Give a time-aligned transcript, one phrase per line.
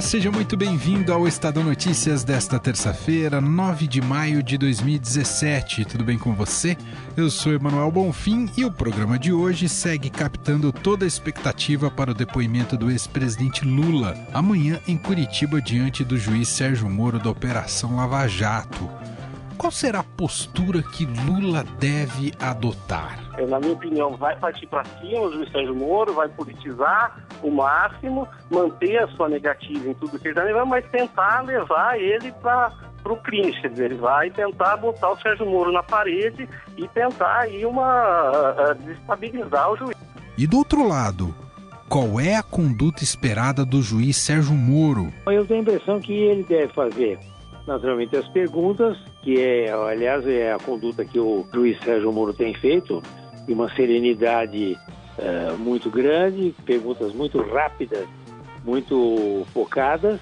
[0.00, 5.84] Olá, seja muito bem-vindo ao Estadão Notícias desta terça-feira, 9 de maio de 2017.
[5.84, 6.74] Tudo bem com você?
[7.14, 12.12] Eu sou Emanuel Bonfim e o programa de hoje segue captando toda a expectativa para
[12.12, 17.96] o depoimento do ex-presidente Lula amanhã em Curitiba diante do juiz Sérgio Moro da Operação
[17.96, 18.88] Lava Jato.
[19.58, 23.29] Qual será a postura que Lula deve adotar?
[23.46, 28.28] Na minha opinião, vai partir para cima o juiz Sérgio Moro, vai politizar o máximo,
[28.50, 32.72] manter a sua negativa em tudo que ele está levando, mas tentar levar ele para
[33.02, 36.86] para o crime, quer dizer, ele vai tentar botar o Sérgio Moro na parede e
[36.88, 39.96] tentar aí uma uh, desestabilizar o juiz.
[40.36, 41.34] E do outro lado,
[41.88, 45.10] qual é a conduta esperada do juiz Sérgio Moro?
[45.26, 47.18] Eu tenho a impressão que ele deve fazer
[47.66, 52.54] naturalmente as perguntas, que é, aliás, é a conduta que o juiz Sérgio Moro tem
[52.54, 53.02] feito,
[53.46, 54.78] e uma serenidade
[55.18, 58.06] uh, muito grande, perguntas muito rápidas,
[58.64, 60.20] muito focadas,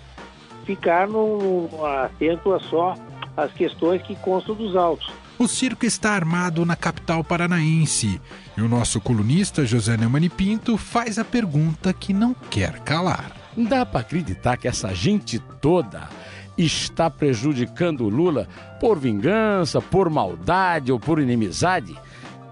[0.64, 2.94] ficar no, atento a só
[3.36, 5.10] às questões que constam dos autos.
[5.38, 8.20] O circo está armado na capital paranaense
[8.56, 13.36] e o nosso colunista José Neumann Pinto faz a pergunta que não quer calar.
[13.56, 16.08] Dá para acreditar que essa gente toda
[16.56, 18.48] está prejudicando o Lula
[18.80, 21.96] por vingança, por maldade ou por inimizade?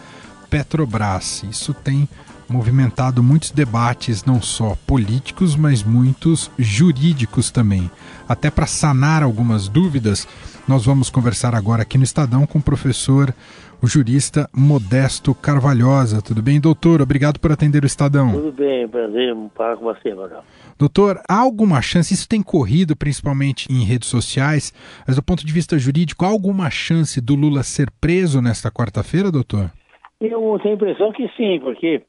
[0.50, 1.44] Petrobras.
[1.50, 2.08] Isso tem
[2.50, 7.90] movimentado muitos debates, não só políticos, mas muitos jurídicos também.
[8.28, 10.28] Até para sanar algumas dúvidas,
[10.68, 13.34] nós vamos conversar agora aqui no Estadão com o professor,
[13.82, 16.22] o jurista Modesto Carvalhosa.
[16.22, 17.02] Tudo bem, doutor?
[17.02, 18.32] Obrigado por atender o Estadão.
[18.32, 20.44] Tudo bem, prazer falar com você, Magal.
[20.78, 24.74] Doutor, há alguma chance, isso tem corrido principalmente em redes sociais,
[25.06, 29.32] mas do ponto de vista jurídico, há alguma chance do Lula ser preso nesta quarta-feira,
[29.32, 29.72] doutor?
[30.20, 32.02] Eu tenho a impressão que sim, porque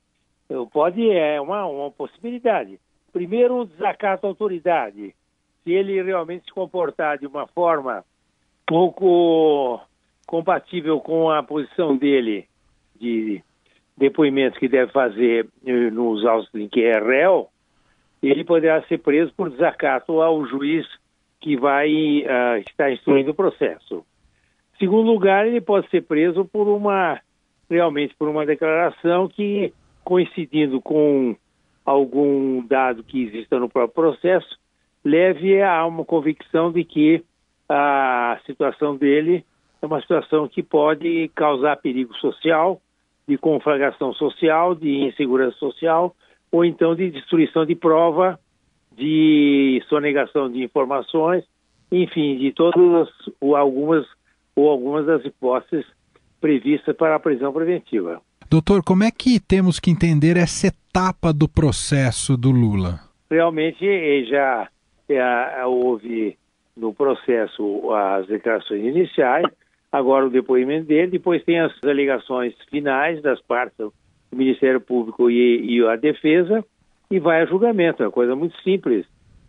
[0.73, 2.79] pode, é uma, uma possibilidade.
[3.13, 5.15] Primeiro, um desacato à autoridade.
[5.63, 8.05] Se ele realmente se comportar de uma forma
[8.67, 9.81] pouco
[10.31, 12.47] compatível com a posição dele
[13.01, 13.43] de
[13.97, 17.49] depoimentos que deve fazer eh, nos autos em que é réu,
[18.23, 20.87] ele poderá ser preso por desacato ao juiz
[21.41, 24.05] que vai uh, estar instruindo o processo.
[24.79, 27.19] Segundo lugar, ele pode ser preso por uma
[27.69, 29.73] realmente por uma declaração que
[30.05, 31.35] coincidindo com
[31.85, 34.57] algum dado que exista no próprio processo,
[35.05, 37.25] leve a uma convicção de que
[37.69, 39.45] a situação dele
[39.83, 42.81] é uma situação que pode causar perigo social,
[43.27, 46.15] de conflagração social, de insegurança social,
[46.51, 48.39] ou então de destruição de prova,
[48.93, 51.45] de sonegação de informações,
[51.91, 53.09] enfim, de todas
[53.41, 54.07] ou algumas
[54.55, 55.87] ou algumas das hipóteses
[56.41, 58.21] previstas para a prisão preventiva.
[58.51, 62.99] Doutor, como é que temos que entender essa etapa do processo do Lula?
[63.31, 64.69] Realmente já
[65.09, 66.37] é, houve
[66.77, 69.47] no processo as declarações iniciais,
[69.93, 73.93] agora o depoimento dele, depois tem as alegações finais das partes do
[74.33, 76.65] Ministério Público e, e a defesa,
[77.11, 78.03] e vai a julgamento.
[78.03, 79.07] É uma coisa muito simples.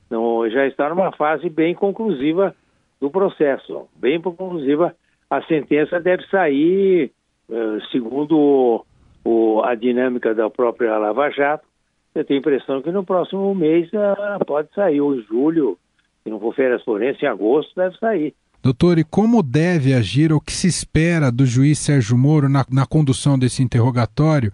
[0.09, 2.55] Não, já está numa fase bem conclusiva
[2.99, 4.95] do processo, bem conclusiva.
[5.29, 7.11] A sentença deve sair,
[7.49, 8.85] eh, segundo
[9.23, 11.65] o, a dinâmica da própria Lava Jato.
[12.13, 15.77] Eu tenho a impressão que no próximo mês uh, pode sair, ou em julho,
[16.23, 18.33] se não for férias forenses, em agosto deve sair.
[18.63, 22.63] Doutor, e como deve agir ou o que se espera do juiz Sérgio Moro na,
[22.71, 24.51] na condução desse interrogatório,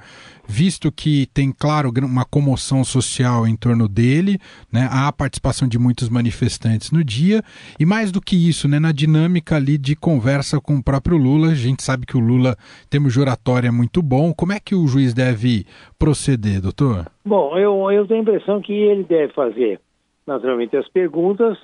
[0.47, 4.39] visto que tem, claro, uma comoção social em torno dele,
[4.71, 4.87] né?
[4.89, 7.41] há a participação de muitos manifestantes no dia,
[7.77, 8.79] e mais do que isso, né?
[8.79, 12.55] na dinâmica ali de conversa com o próprio Lula, a gente sabe que o Lula,
[12.89, 14.33] temos juratório, é muito bom.
[14.33, 15.65] Como é que o juiz deve
[15.99, 17.07] proceder, doutor?
[17.25, 19.81] Bom, eu, eu tenho a impressão que ele deve fazer,
[20.25, 21.57] naturalmente, as perguntas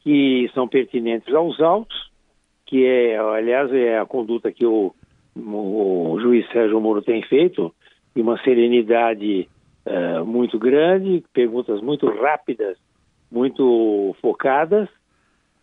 [0.00, 2.10] que são pertinentes aos autos,
[2.66, 4.94] que é, aliás, é a conduta que o,
[5.36, 7.74] o juiz Sérgio Moro tem feito,
[8.14, 9.48] e uma serenidade
[9.86, 12.76] uh, muito grande, perguntas muito rápidas,
[13.30, 14.88] muito focadas,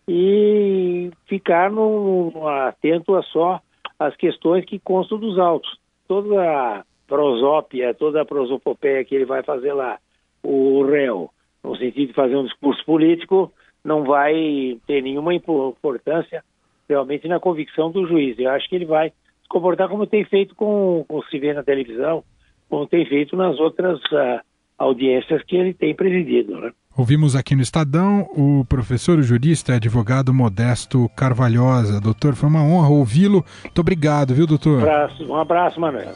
[0.06, 3.60] e ficar no, no, atento a só
[3.98, 5.78] as questões que constam dos autos.
[6.06, 9.98] Toda a prosópia, toda a prosopopeia que ele vai fazer lá,
[10.42, 11.30] o réu,
[11.62, 13.52] no sentido de fazer um discurso político,
[13.84, 16.42] não vai ter nenhuma importância
[16.88, 18.38] realmente na convicção do juiz.
[18.38, 21.62] Eu acho que ele vai se comportar como tem feito com, com se vê na
[21.62, 22.24] televisão,
[22.68, 24.40] como tem feito nas outras uh,
[24.78, 26.58] audiências que ele tem presidido.
[26.60, 26.72] Né?
[26.96, 32.00] Ouvimos aqui no Estadão o professor, o jurista e advogado Modesto Carvalhosa.
[32.00, 33.44] Doutor, foi uma honra ouvi-lo.
[33.62, 34.80] Muito obrigado, viu, doutor?
[34.80, 36.14] Um abraço, um abraço Manuel.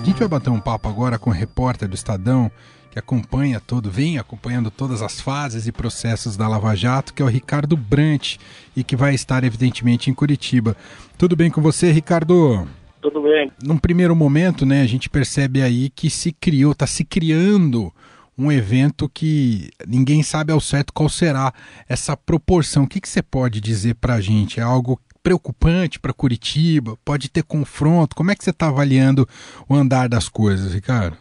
[0.00, 2.50] A gente vai bater um papo agora com o repórter do Estadão
[2.90, 7.24] que acompanha todo, vem acompanhando todas as fases e processos da Lava Jato, que é
[7.24, 8.36] o Ricardo Brant,
[8.76, 10.76] e que vai estar evidentemente em Curitiba.
[11.16, 12.66] Tudo bem com você, Ricardo?
[13.00, 13.52] Tudo bem.
[13.62, 17.92] Num primeiro momento, né, a gente percebe aí que se criou, está se criando
[18.36, 21.52] um evento que ninguém sabe ao certo qual será
[21.88, 22.84] essa proporção.
[22.84, 24.60] O que, que você pode dizer para a gente?
[24.60, 26.96] É algo preocupante para Curitiba?
[27.04, 28.14] Pode ter confronto?
[28.14, 29.28] Como é que você está avaliando
[29.68, 31.16] o andar das coisas, Ricardo?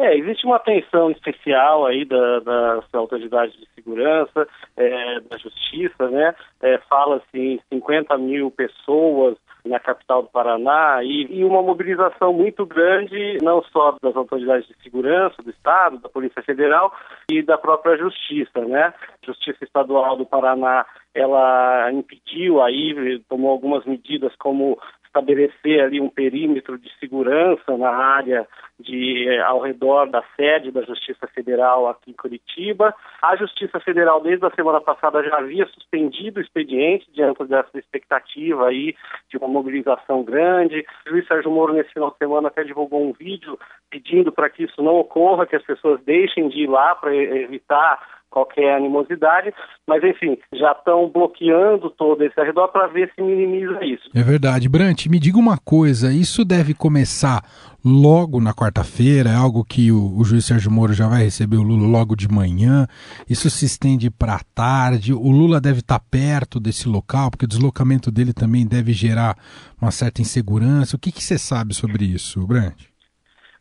[0.00, 6.34] É, existe uma atenção especial aí da, das autoridades de segurança, é, da justiça, né?
[6.62, 12.64] É, Fala-se em 50 mil pessoas na capital do Paraná e, e, uma mobilização muito
[12.64, 16.90] grande, não só das autoridades de segurança do Estado, da Polícia Federal
[17.30, 18.94] e da própria Justiça, né?
[19.22, 24.78] Justiça Estadual do Paraná, ela impediu aí, tomou algumas medidas como
[25.10, 28.46] estabelecer ali um perímetro de segurança na área
[28.78, 32.94] de eh, ao redor da sede da Justiça Federal aqui em Curitiba.
[33.20, 38.68] A Justiça Federal desde a semana passada já havia suspendido o expediente diante dessa expectativa
[38.68, 38.94] aí
[39.28, 40.86] de uma mobilização grande.
[41.06, 43.58] O juiz Sérgio Moro nesse final de semana até divulgou um vídeo
[43.90, 48.19] pedindo para que isso não ocorra, que as pessoas deixem de ir lá para evitar
[48.30, 49.52] qualquer animosidade,
[49.86, 54.08] mas enfim, já estão bloqueando todo esse arredor para ver se minimiza isso.
[54.14, 54.68] É verdade.
[54.68, 57.42] Brant, me diga uma coisa, isso deve começar
[57.84, 61.62] logo na quarta-feira, é algo que o, o, juiz Sérgio Moro já vai receber o
[61.62, 62.86] Lula logo de manhã,
[63.28, 67.46] isso se estende para a tarde, o Lula deve estar tá perto desse local, porque
[67.46, 69.36] o deslocamento dele também deve gerar
[69.80, 70.94] uma certa insegurança.
[70.96, 72.89] O que, que você sabe sobre isso, Brant?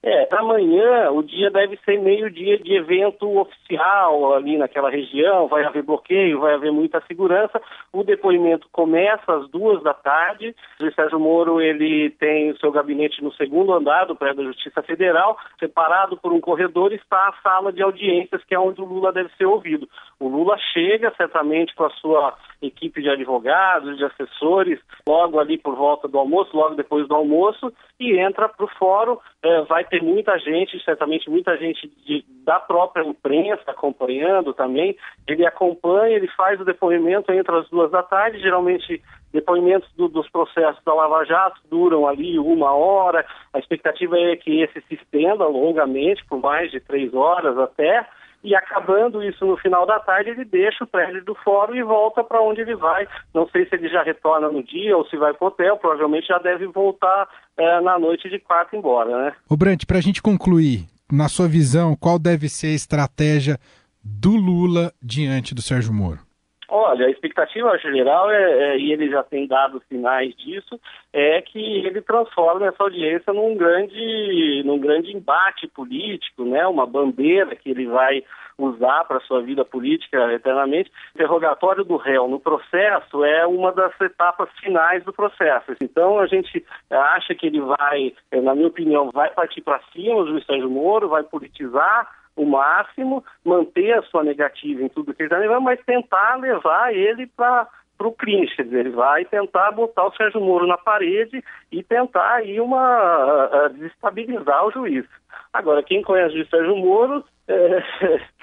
[0.01, 5.83] É, amanhã o dia deve ser meio-dia de evento oficial ali naquela região, vai haver
[5.83, 7.61] bloqueio, vai haver muita segurança.
[7.91, 10.55] O depoimento começa às duas da tarde.
[10.81, 14.81] O Sérgio Moro ele tem o seu gabinete no segundo andar do prédio da Justiça
[14.81, 19.11] Federal, separado por um corredor está a sala de audiências, que é onde o Lula
[19.11, 19.87] deve ser ouvido.
[20.17, 25.75] O Lula chega certamente com a sua equipe de advogados, de assessores, logo ali por
[25.75, 29.17] volta do almoço, logo depois do almoço, e entra para o fórum.
[29.43, 34.95] É, vai ter muita gente, certamente muita gente de, da própria imprensa acompanhando também.
[35.27, 40.29] Ele acompanha, ele faz o depoimento entre as duas da tarde, geralmente depoimentos do, dos
[40.29, 45.45] processos da Lava Jato duram ali uma hora, a expectativa é que esse se estenda
[45.45, 48.07] longamente, por mais de três horas até,
[48.43, 52.23] e acabando isso no final da tarde, ele deixa o prédio do fórum e volta
[52.23, 53.07] para onde ele vai.
[53.33, 56.27] Não sei se ele já retorna no dia ou se vai para o hotel, provavelmente
[56.27, 57.27] já deve voltar
[57.57, 59.33] é, na noite de quarta embora, né?
[59.49, 63.57] O Brant, para a gente concluir, na sua visão, qual deve ser a estratégia
[64.03, 66.28] do Lula diante do Sérgio Moro?
[66.71, 70.79] Olha, a expectativa geral, é, é, e ele já tem dado sinais disso,
[71.11, 76.67] é que ele transforme essa audiência num grande, num grande embate político, né?
[76.67, 78.23] uma bandeira que ele vai
[78.55, 80.91] usar para sua vida política eternamente.
[80.91, 85.73] O interrogatório do réu no processo é uma das etapas finais do processo.
[85.81, 90.27] Então a gente acha que ele vai, na minha opinião, vai partir para cima, o
[90.27, 95.33] juiz Sérgio Moro, vai politizar o máximo, manter a sua negativa em tudo que ele
[95.33, 97.67] está mas tentar levar ele para
[97.97, 101.83] para o crime, quer dizer, ele vai tentar botar o Sérgio Moro na parede e
[101.83, 105.03] tentar aí uma desestabilizar o juiz.
[105.51, 107.83] Agora, quem conhece o Sérgio Moro é,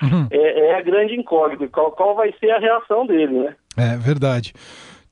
[0.03, 0.29] uhum.
[0.31, 3.57] é, é, a grande incógnita, qual, qual vai ser a reação dele, né?
[3.79, 4.53] É verdade.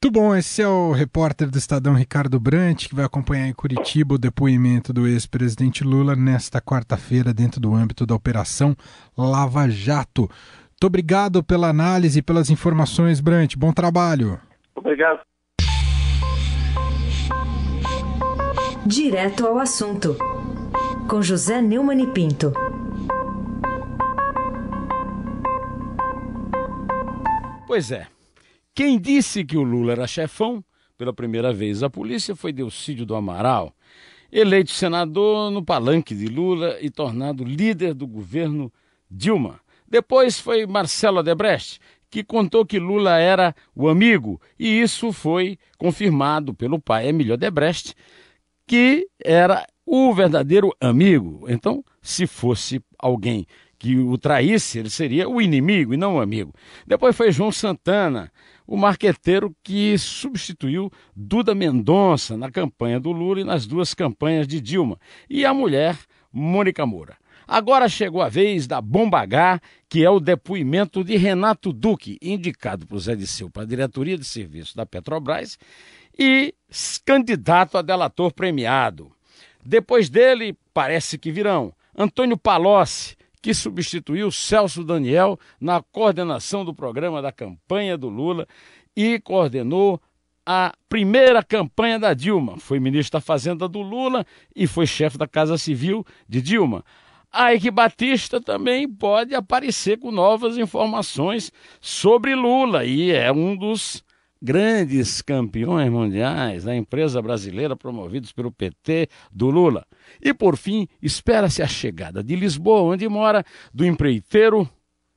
[0.04, 4.16] Muito bom, esse é o repórter do Estadão Ricardo Brant, que vai acompanhar em Curitiba
[4.16, 8.76] o depoimento do ex-presidente Lula nesta quarta-feira, dentro do âmbito da Operação
[9.16, 10.28] Lava Jato.
[10.28, 13.56] Muito obrigado pela análise e pelas informações, Brant.
[13.56, 14.38] Bom trabalho.
[14.76, 15.20] Obrigado.
[18.84, 20.18] Direto ao assunto,
[21.08, 22.52] com José Neumann e Pinto.
[27.66, 28.13] Pois é.
[28.74, 30.64] Quem disse que o Lula era chefão
[30.98, 33.72] pela primeira vez a polícia foi Delcídio do Amaral,
[34.32, 38.72] eleito senador no palanque de Lula e tornado líder do governo
[39.08, 39.60] Dilma.
[39.86, 41.78] Depois foi Marcelo Adebrecht,
[42.10, 47.94] que contou que Lula era o amigo, e isso foi confirmado pelo pai Emílio Adebrecht,
[48.66, 51.44] que era o verdadeiro amigo.
[51.48, 53.46] Então, se fosse alguém
[53.78, 56.52] que o traísse, ele seria o inimigo e não o amigo.
[56.86, 58.32] Depois foi João Santana,
[58.66, 64.60] o marqueteiro que substituiu Duda Mendonça na campanha do Lula e nas duas campanhas de
[64.60, 65.98] Dilma, e a mulher
[66.32, 67.16] Mônica Moura.
[67.46, 72.86] Agora chegou a vez da Bomba H, que é o depoimento de Renato Duque, indicado
[72.86, 75.58] por Zé Disseu para a diretoria de serviço da Petrobras
[76.18, 76.54] e
[77.04, 79.12] candidato a delator premiado.
[79.64, 87.20] Depois dele, parece que virão Antônio Palocci, que substituiu Celso Daniel na coordenação do programa
[87.20, 88.48] da campanha do Lula
[88.96, 90.00] e coordenou
[90.46, 92.56] a primeira campanha da Dilma.
[92.56, 94.24] Foi ministro da Fazenda do Lula
[94.56, 96.82] e foi chefe da Casa Civil de Dilma.
[97.30, 104.02] A que Batista também pode aparecer com novas informações sobre Lula e é um dos
[104.44, 109.86] grandes campeões mundiais da empresa brasileira promovidos pelo PT do Lula.
[110.22, 114.68] E por fim, espera-se a chegada de Lisboa, onde mora, do empreiteiro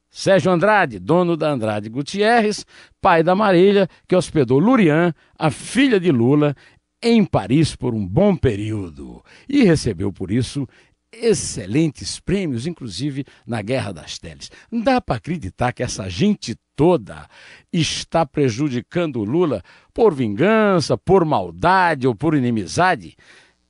[0.09, 2.65] Sérgio Andrade, dono da Andrade Gutierrez,
[3.01, 6.55] pai da Marília, que hospedou Lurian, a filha de Lula,
[7.03, 10.67] em Paris por um bom período e recebeu por isso
[11.11, 14.51] excelentes prêmios, inclusive na Guerra das Teles.
[14.71, 17.27] Dá para acreditar que essa gente toda
[17.71, 23.15] está prejudicando Lula por vingança, por maldade ou por inimizade?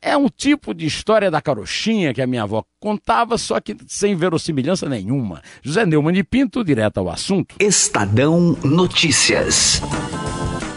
[0.01, 4.15] É um tipo de história da carochinha que a minha avó contava, só que sem
[4.15, 5.41] verossimilhança nenhuma.
[5.63, 7.55] José Neumann de Pinto, direto ao assunto.
[7.59, 9.81] Estadão Notícias.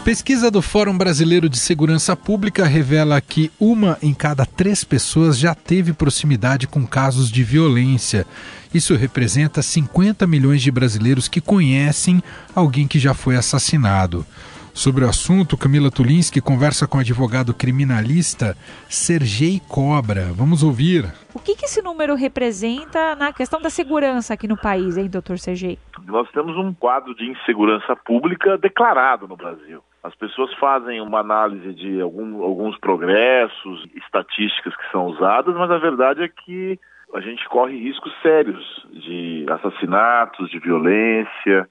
[0.03, 5.53] Pesquisa do Fórum Brasileiro de Segurança Pública revela que uma em cada três pessoas já
[5.53, 8.25] teve proximidade com casos de violência.
[8.73, 12.19] Isso representa 50 milhões de brasileiros que conhecem
[12.55, 14.25] alguém que já foi assassinado.
[14.73, 18.57] Sobre o assunto, Camila Tulinski conversa com o advogado criminalista
[18.89, 20.31] Sergei Cobra.
[20.33, 21.13] Vamos ouvir.
[21.31, 25.37] O que, que, esse número representa na questão da segurança aqui no país, hein, doutor
[25.37, 25.77] Sergei?
[26.05, 29.83] Nós temos um quadro de insegurança pública declarado no Brasil.
[30.03, 35.77] As pessoas fazem uma análise de algum, alguns progressos, estatísticas que são usadas, mas a
[35.77, 36.79] verdade é que
[37.13, 41.69] a gente corre riscos sérios de assassinatos, de violência,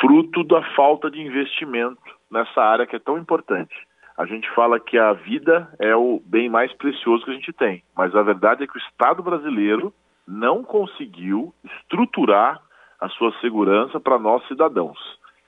[0.00, 2.00] fruto da falta de investimento
[2.30, 3.74] nessa área que é tão importante.
[4.16, 7.82] A gente fala que a vida é o bem mais precioso que a gente tem,
[7.96, 9.94] mas a verdade é que o Estado brasileiro
[10.26, 12.60] não conseguiu estruturar
[13.00, 14.98] a sua segurança para nós cidadãos.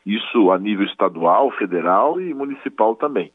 [0.04, 3.32] Isso a nível estadual, federal e municipal também.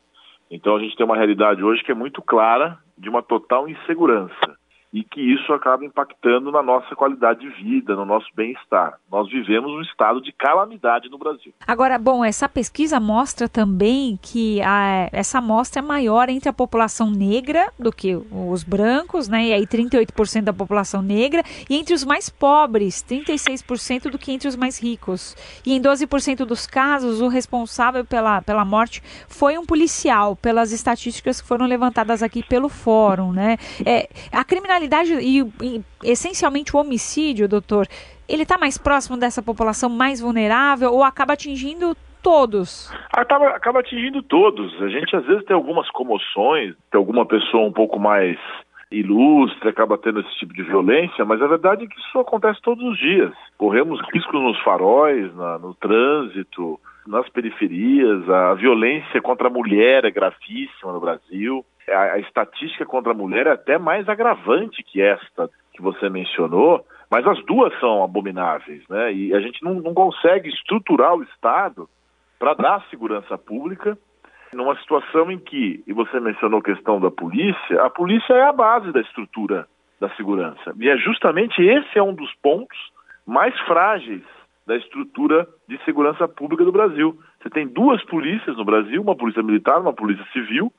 [0.50, 4.58] Então a gente tem uma realidade hoje que é muito clara de uma total insegurança
[4.94, 8.98] e que isso acaba impactando na nossa qualidade de vida, no nosso bem-estar.
[9.12, 11.54] Nós vivemos um estado de calamidade no Brasil.
[11.68, 17.12] Agora, bom, essa pesquisa mostra também que a, essa amostra é maior entre a população
[17.12, 19.48] negra do que os brancos, né?
[19.48, 24.48] E aí 38% da população negra, e entre os mais pobres, 36% do que entre
[24.48, 25.36] os mais ricos.
[25.66, 31.42] E em 12% dos casos, o responsável pela, pela morte foi um policial, pelas estatísticas
[31.42, 33.58] que foram levantadas aqui pelo fórum, né?
[33.86, 37.88] É, a criminalidade criminalidade e, e essencialmente o homicídio, doutor,
[38.28, 42.92] ele está mais próximo dessa população mais vulnerável ou acaba atingindo todos?
[43.14, 44.82] Acaba, acaba atingindo todos.
[44.82, 48.38] A gente às vezes tem algumas comoções, tem alguma pessoa um pouco mais
[48.90, 52.84] ilustre, acaba tendo esse tipo de violência, mas a verdade é que isso acontece todos
[52.84, 53.34] os dias.
[53.58, 60.12] Corremos riscos nos faróis, na, no trânsito, nas periferias, a violência contra a mulher é
[60.12, 65.50] gravíssima no Brasil a, a estatística contra a mulher é até mais agravante que esta
[65.74, 69.14] que você mencionou, mas as duas são abomináveis, né?
[69.14, 71.88] E a gente não, não consegue estruturar o Estado
[72.40, 73.98] para dar segurança pública
[74.54, 78.52] numa situação em que, e você mencionou a questão da polícia, a polícia é a
[78.52, 79.68] base da estrutura
[80.00, 80.74] da segurança.
[80.80, 82.78] E é justamente esse é um dos pontos
[83.26, 84.24] mais frágeis
[84.68, 87.18] da estrutura de segurança pública do Brasil.
[87.42, 90.72] Você tem duas polícias no Brasil, uma polícia militar, uma polícia civil,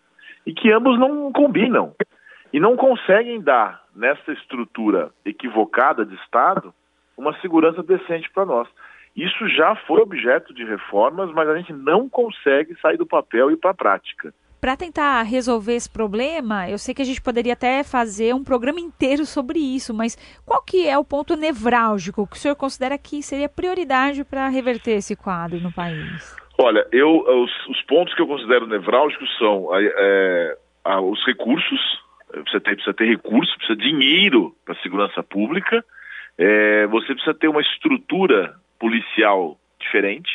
[0.46, 1.94] e que ambos não combinam
[2.52, 6.72] e não conseguem dar nessa estrutura equivocada de Estado
[7.16, 8.68] uma segurança decente para nós.
[9.16, 13.54] Isso já foi objeto de reformas, mas a gente não consegue sair do papel e
[13.54, 14.32] ir para a prática.
[14.60, 18.80] Para tentar resolver esse problema, eu sei que a gente poderia até fazer um programa
[18.80, 23.22] inteiro sobre isso, mas qual que é o ponto nevrálgico que o senhor considera que
[23.22, 26.36] seria prioridade para reverter esse quadro no país?
[26.58, 31.80] Olha, eu os, os pontos que eu considero nevrálgicos são é, é, os recursos,
[32.44, 35.84] você tem, precisa ter recursos, precisa de dinheiro para a segurança pública,
[36.36, 40.30] é, você precisa ter uma estrutura policial diferente,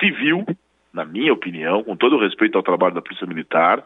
[0.00, 0.44] civil,
[0.92, 3.82] na minha opinião, com todo o respeito ao trabalho da Polícia Militar,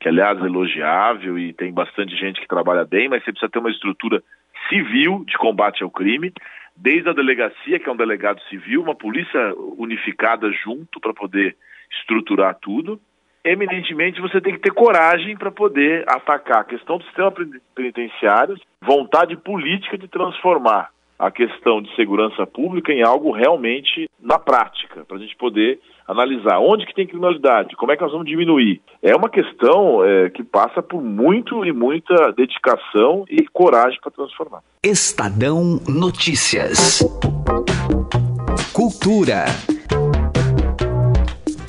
[0.00, 3.58] que aliás é elogiável e tem bastante gente que trabalha bem, mas você precisa ter
[3.58, 4.22] uma estrutura
[4.68, 6.32] civil de combate ao crime,
[6.76, 11.56] desde a delegacia, que é um delegado civil, uma polícia unificada junto para poder
[11.98, 13.00] estruturar tudo.
[13.44, 17.32] Eminentemente, você tem que ter coragem para poder atacar a questão do sistema
[17.74, 25.04] penitenciário, vontade política de transformar a questão de segurança pública em algo realmente na prática,
[25.04, 28.80] para a gente poder analisar onde que tem criminalidade, como é que nós vamos diminuir.
[29.02, 34.60] É uma questão é, que passa por muito e muita dedicação e coragem para transformar.
[34.82, 37.00] Estadão Notícias.
[38.72, 39.46] Cultura.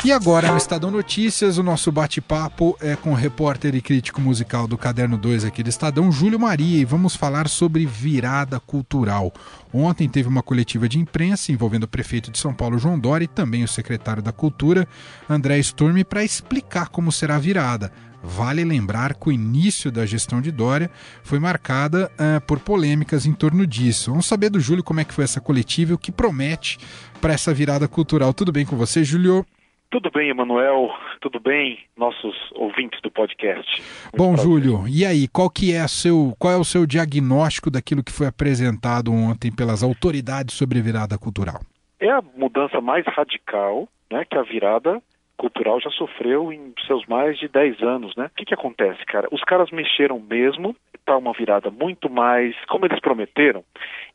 [0.05, 4.67] E agora, no Estadão Notícias, o nosso bate-papo é com o repórter e crítico musical
[4.67, 9.33] do Caderno 2 aqui do Estadão, Júlio Maria, e vamos falar sobre virada cultural.
[9.73, 13.27] Ontem teve uma coletiva de imprensa envolvendo o prefeito de São Paulo, João Dória, e
[13.27, 14.87] também o secretário da Cultura,
[15.27, 17.91] André Sturme, para explicar como será a virada.
[18.21, 20.91] Vale lembrar que o início da gestão de Dória
[21.23, 24.11] foi marcada uh, por polêmicas em torno disso.
[24.11, 26.77] Vamos saber do Júlio como é que foi essa coletiva e o que promete
[27.19, 28.35] para essa virada cultural.
[28.35, 29.43] Tudo bem com você, Júlio?
[29.89, 30.89] Tudo bem, Emanuel?
[31.21, 33.81] Tudo bem, nossos ouvintes do podcast?
[33.81, 34.45] Muito Bom, prazer.
[34.45, 38.27] Júlio, e aí, qual que é seu, qual é o seu diagnóstico daquilo que foi
[38.27, 41.61] apresentado ontem pelas autoridades sobre a virada cultural?
[41.99, 45.01] É a mudança mais radical, né, que a virada
[45.37, 48.25] cultural já sofreu em seus mais de 10 anos, né?
[48.25, 49.27] O que, que acontece, cara?
[49.31, 53.63] Os caras mexeram mesmo para uma virada muito mais, como eles prometeram,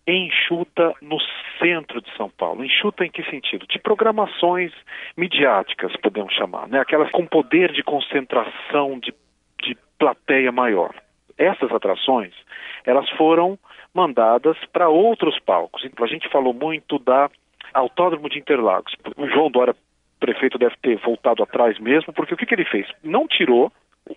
[0.06, 1.18] enxuta no
[1.58, 2.64] centro de São Paulo.
[2.64, 3.66] Enxuta em que sentido?
[3.66, 4.72] De programações
[5.16, 6.80] midiáticas, podemos chamar, né?
[6.80, 9.14] aquelas com poder de concentração de,
[9.62, 10.94] de plateia maior.
[11.38, 12.34] Essas atrações,
[12.84, 13.58] elas foram
[13.94, 15.84] mandadas para outros palcos.
[15.84, 17.30] Então, a gente falou muito da
[17.72, 18.94] Autódromo de Interlagos.
[19.16, 19.74] O João Dória,
[20.20, 22.86] prefeito, deve ter voltado atrás mesmo, porque o que, que ele fez?
[23.02, 23.72] Não tirou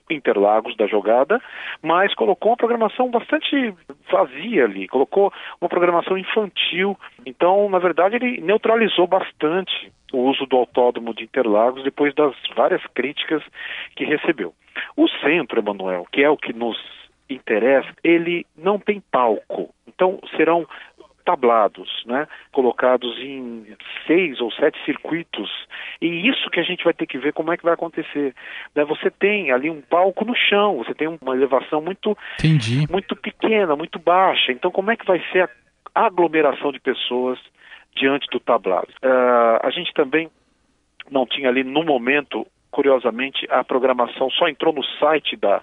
[0.10, 1.42] Interlagos da jogada,
[1.82, 3.74] mas colocou uma programação bastante
[4.12, 6.98] vazia ali, colocou uma programação infantil.
[7.26, 12.84] Então, na verdade, ele neutralizou bastante o uso do autódromo de Interlagos depois das várias
[12.94, 13.44] críticas
[13.96, 14.54] que recebeu.
[14.96, 16.78] O centro, Emanuel, que é o que nos
[17.30, 19.74] interessa, ele não tem palco.
[19.88, 20.68] Então, serão
[21.24, 23.66] tablados, né, colocados em
[24.06, 25.50] seis ou sete circuitos.
[26.02, 28.34] E isso que a gente vai ter que ver como é que vai acontecer.
[28.76, 32.88] Né, você tem ali um palco no chão, você tem uma elevação muito, Entendi.
[32.90, 34.52] muito pequena, muito baixa.
[34.52, 35.50] Então, como é que vai ser
[35.96, 37.40] a aglomeração de pessoas
[37.96, 38.90] diante do tablado?
[39.04, 40.30] Uh, a gente também
[41.12, 45.62] não tinha ali no momento, curiosamente, a programação só entrou no site da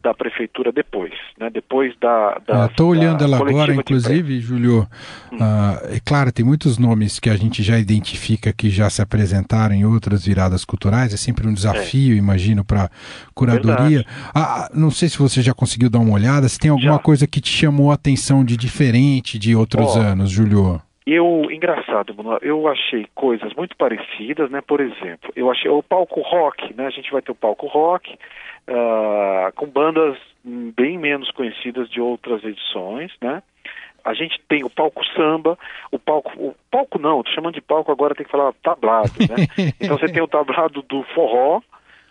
[0.00, 1.50] da prefeitura depois, né?
[1.50, 2.40] Depois da.
[2.70, 4.86] Estou ah, olhando ela agora, inclusive, Júlio.
[5.32, 5.36] Hum.
[5.36, 9.74] Uh, é claro, tem muitos nomes que a gente já identifica que já se apresentaram
[9.74, 11.12] em outras viradas culturais.
[11.12, 12.16] É sempre um desafio, é.
[12.16, 12.88] imagino, para
[13.34, 14.04] curadoria.
[14.32, 16.48] Ah, não sei se você já conseguiu dar uma olhada.
[16.48, 16.98] Se tem alguma já.
[17.00, 20.00] coisa que te chamou a atenção de diferente de outros oh.
[20.00, 20.80] anos, Júlio.
[21.10, 24.60] Eu, engraçado, eu achei coisas muito parecidas, né?
[24.60, 26.86] Por exemplo, eu achei o palco rock, né?
[26.86, 32.44] A gente vai ter o palco rock, uh, com bandas bem menos conhecidas de outras
[32.44, 33.42] edições, né?
[34.04, 35.58] A gente tem o palco samba,
[35.90, 39.46] o palco, o palco não, tô chamando de palco agora tem que falar tablado, né?
[39.80, 41.62] Então você tem o tablado do forró,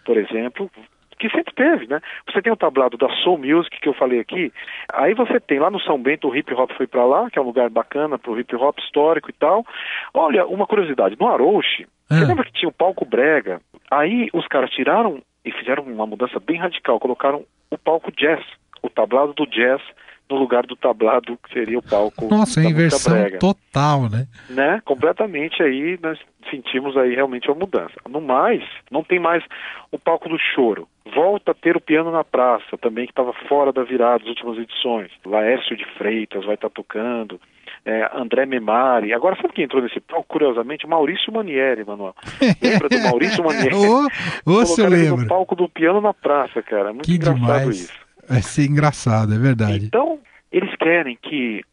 [0.06, 0.72] por exemplo,
[1.18, 2.00] que sempre teve, né?
[2.28, 4.52] Você tem o tablado da Soul Music que eu falei aqui,
[4.94, 7.42] aí você tem lá no São Bento o hip hop foi para lá, que é
[7.42, 9.66] um lugar bacana para o hip hop histórico e tal.
[10.14, 12.16] Olha, uma curiosidade, no Arouche, é.
[12.16, 13.60] você lembra que tinha o palco brega?
[13.90, 18.44] Aí os caras tiraram e fizeram uma mudança bem radical, colocaram o palco jazz,
[18.82, 19.82] o tablado do jazz
[20.30, 22.28] no lugar do tablado que seria o palco.
[22.28, 24.28] Nossa, da inversão total, né?
[24.50, 24.82] Né?
[24.84, 27.96] Completamente aí nós sentimos aí realmente uma mudança.
[28.10, 29.44] No mais, não tem mais
[29.92, 33.72] o palco do choro, Volta a ter o piano na praça, também que estava fora
[33.72, 35.12] da virada das últimas edições.
[35.26, 37.40] Laércio de Freitas vai estar tá tocando.
[37.86, 39.14] É, André Memari.
[39.14, 40.26] Agora, sabe quem entrou nesse palco?
[40.28, 42.16] Curiosamente, Maurício Manieri, Manuel.
[42.62, 43.76] Lembra do Maurício Manieri?
[43.76, 44.08] Ô,
[44.46, 45.22] eu lembro.
[45.22, 46.92] no palco do piano na praça, cara.
[46.92, 47.82] Muito que engraçado demais.
[47.82, 48.08] isso.
[48.28, 49.86] Vai ser engraçado, é verdade.
[49.86, 50.20] Então,
[50.52, 51.64] eles querem que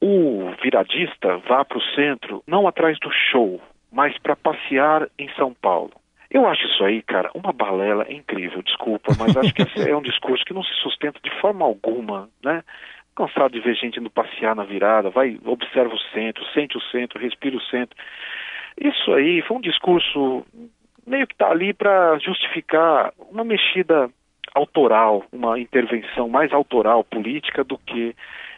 [0.00, 3.60] o viradista vá para o centro, não atrás do show,
[3.92, 5.92] mas para passear em São Paulo.
[6.30, 10.02] Eu acho isso aí, cara, uma balela incrível, desculpa, mas acho que esse é um
[10.02, 12.62] discurso que não se sustenta de forma alguma, né?
[13.16, 17.18] Cansado de ver gente indo passear na virada, vai, observa o centro, sente o centro,
[17.18, 17.96] respira o centro.
[18.80, 20.46] Isso aí foi um discurso
[21.04, 24.08] meio que tá ali para justificar uma mexida
[24.54, 28.14] autoral, uma intervenção mais autoral política do que é,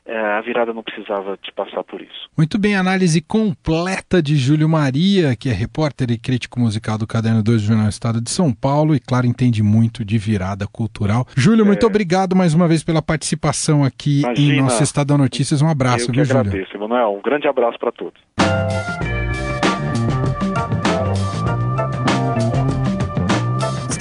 [0.07, 2.29] a virada não precisava de passar por isso.
[2.37, 7.43] Muito bem, análise completa de Júlio Maria, que é repórter e crítico musical do Caderno
[7.43, 11.27] 2 do Jornal Estado de São Paulo e, claro, entende muito de virada cultural.
[11.37, 11.67] Júlio, é...
[11.67, 15.63] muito obrigado mais uma vez pela participação aqui Imagina, em nosso Estadão Notícias.
[15.63, 16.41] Um abraço, eu viu, Júlio?
[16.41, 17.15] agradeço, Emanuel.
[17.17, 18.21] Um grande abraço para todos.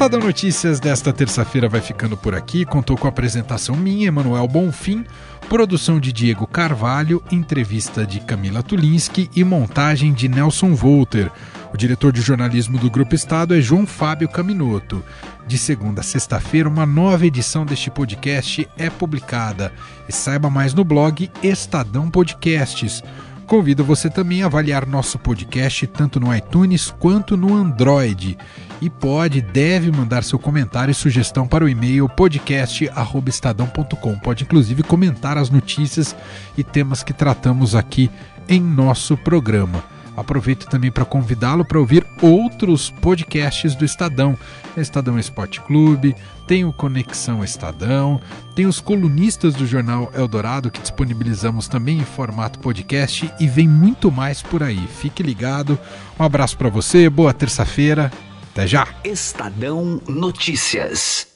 [0.02, 2.66] Estadão Notícias desta terça-feira vai ficando por aqui.
[2.66, 5.06] Contou com a apresentação minha, Emanuel Bonfim,
[5.50, 11.32] produção de Diego Carvalho, entrevista de Camila Tulinski e montagem de Nelson Volter.
[11.74, 15.04] O diretor de jornalismo do Grupo Estado é João Fábio Caminoto.
[15.48, 19.74] De segunda a sexta-feira, uma nova edição deste podcast é publicada.
[20.08, 23.04] E saiba mais no blog Estadão Podcasts.
[23.52, 28.38] Convido você também a avaliar nosso podcast tanto no iTunes quanto no Android
[28.82, 34.20] e pode, deve mandar seu comentário e sugestão para o e-mail podcast@estadão.com.
[34.20, 36.16] Pode inclusive comentar as notícias
[36.58, 38.10] e temas que tratamos aqui
[38.48, 39.84] em nosso programa.
[40.16, 44.38] Aproveito também para convidá-lo para ouvir outros podcasts do Estadão.
[44.76, 46.16] Estadão Esporte Clube,
[46.48, 48.20] tem o Conexão Estadão,
[48.56, 54.12] tem os colunistas do jornal Eldorado que disponibilizamos também em formato podcast e vem muito
[54.12, 54.86] mais por aí.
[55.00, 55.80] Fique ligado.
[56.20, 58.12] Um abraço para você, boa terça-feira
[58.52, 58.88] até já!
[59.04, 61.31] Estadão Notícias.